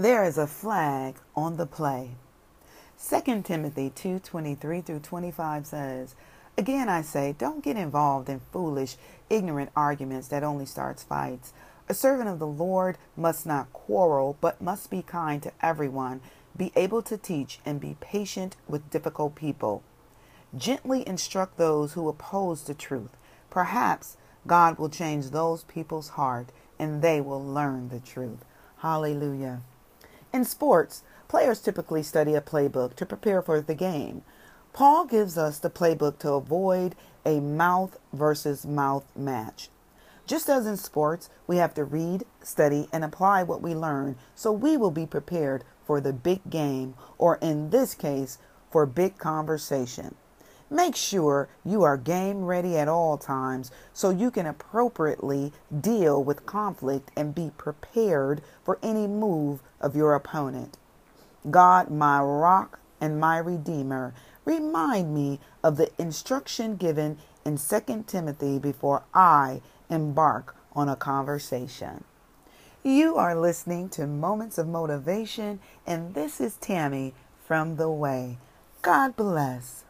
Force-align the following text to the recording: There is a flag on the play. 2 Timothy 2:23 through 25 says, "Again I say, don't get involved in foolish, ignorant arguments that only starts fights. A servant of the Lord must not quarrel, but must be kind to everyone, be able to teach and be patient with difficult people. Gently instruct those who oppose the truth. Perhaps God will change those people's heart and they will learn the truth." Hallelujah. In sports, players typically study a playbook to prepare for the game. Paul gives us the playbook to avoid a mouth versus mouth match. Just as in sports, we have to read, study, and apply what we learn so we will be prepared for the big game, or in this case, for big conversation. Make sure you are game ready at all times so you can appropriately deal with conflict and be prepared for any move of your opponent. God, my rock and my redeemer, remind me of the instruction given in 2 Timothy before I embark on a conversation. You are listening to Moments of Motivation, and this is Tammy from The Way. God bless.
There 0.00 0.22
is 0.22 0.38
a 0.38 0.46
flag 0.46 1.16
on 1.34 1.56
the 1.56 1.66
play. 1.66 2.12
2 2.96 3.42
Timothy 3.42 3.90
2:23 3.90 4.80
through 4.80 5.00
25 5.00 5.66
says, 5.66 6.14
"Again 6.56 6.88
I 6.88 7.02
say, 7.02 7.32
don't 7.32 7.64
get 7.64 7.76
involved 7.76 8.28
in 8.28 8.38
foolish, 8.52 8.96
ignorant 9.28 9.72
arguments 9.74 10.28
that 10.28 10.44
only 10.44 10.66
starts 10.66 11.02
fights. 11.02 11.52
A 11.88 11.94
servant 11.94 12.28
of 12.28 12.38
the 12.38 12.46
Lord 12.46 12.96
must 13.16 13.44
not 13.44 13.72
quarrel, 13.72 14.36
but 14.40 14.62
must 14.62 14.88
be 14.88 15.02
kind 15.02 15.42
to 15.42 15.52
everyone, 15.60 16.20
be 16.56 16.70
able 16.76 17.02
to 17.02 17.18
teach 17.18 17.58
and 17.66 17.80
be 17.80 17.96
patient 17.98 18.54
with 18.68 18.90
difficult 18.90 19.34
people. 19.34 19.82
Gently 20.56 21.02
instruct 21.08 21.56
those 21.56 21.94
who 21.94 22.08
oppose 22.08 22.62
the 22.62 22.74
truth. 22.74 23.16
Perhaps 23.50 24.16
God 24.46 24.78
will 24.78 24.90
change 24.90 25.30
those 25.30 25.64
people's 25.64 26.10
heart 26.10 26.52
and 26.78 27.02
they 27.02 27.20
will 27.20 27.44
learn 27.44 27.88
the 27.88 27.98
truth." 27.98 28.44
Hallelujah. 28.76 29.62
In 30.32 30.44
sports, 30.44 31.02
players 31.26 31.60
typically 31.60 32.02
study 32.02 32.34
a 32.34 32.40
playbook 32.40 32.94
to 32.96 33.06
prepare 33.06 33.40
for 33.40 33.60
the 33.60 33.74
game. 33.74 34.22
Paul 34.72 35.06
gives 35.06 35.38
us 35.38 35.58
the 35.58 35.70
playbook 35.70 36.18
to 36.18 36.32
avoid 36.32 36.94
a 37.24 37.40
mouth 37.40 37.98
versus 38.12 38.66
mouth 38.66 39.04
match. 39.16 39.70
Just 40.26 40.50
as 40.50 40.66
in 40.66 40.76
sports, 40.76 41.30
we 41.46 41.56
have 41.56 41.72
to 41.74 41.84
read, 41.84 42.24
study, 42.42 42.88
and 42.92 43.02
apply 43.02 43.42
what 43.42 43.62
we 43.62 43.74
learn 43.74 44.16
so 44.34 44.52
we 44.52 44.76
will 44.76 44.90
be 44.90 45.06
prepared 45.06 45.64
for 45.86 46.00
the 46.00 46.12
big 46.12 46.50
game, 46.50 46.94
or 47.16 47.36
in 47.36 47.70
this 47.70 47.94
case, 47.94 48.36
for 48.70 48.84
big 48.84 49.16
conversation. 49.16 50.14
Make 50.70 50.96
sure 50.96 51.48
you 51.64 51.82
are 51.82 51.96
game 51.96 52.44
ready 52.44 52.76
at 52.76 52.88
all 52.88 53.16
times 53.16 53.70
so 53.94 54.10
you 54.10 54.30
can 54.30 54.44
appropriately 54.44 55.52
deal 55.80 56.22
with 56.22 56.44
conflict 56.44 57.10
and 57.16 57.34
be 57.34 57.50
prepared 57.56 58.42
for 58.62 58.78
any 58.82 59.06
move 59.06 59.60
of 59.80 59.96
your 59.96 60.14
opponent. 60.14 60.76
God, 61.50 61.90
my 61.90 62.20
rock 62.20 62.80
and 63.00 63.18
my 63.18 63.38
redeemer, 63.38 64.12
remind 64.44 65.14
me 65.14 65.40
of 65.64 65.76
the 65.76 65.90
instruction 65.98 66.76
given 66.76 67.18
in 67.44 67.56
2 67.56 68.04
Timothy 68.06 68.58
before 68.58 69.04
I 69.14 69.62
embark 69.88 70.54
on 70.74 70.88
a 70.88 70.96
conversation. 70.96 72.04
You 72.82 73.16
are 73.16 73.34
listening 73.34 73.88
to 73.90 74.06
Moments 74.06 74.58
of 74.58 74.68
Motivation, 74.68 75.60
and 75.86 76.14
this 76.14 76.40
is 76.40 76.56
Tammy 76.56 77.14
from 77.44 77.76
The 77.76 77.90
Way. 77.90 78.38
God 78.82 79.16
bless. 79.16 79.84